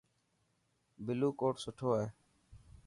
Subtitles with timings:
[1.05, 2.07] بلو ڪوٽ سٺو هي.